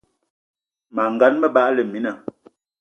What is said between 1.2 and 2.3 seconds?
me bagla mina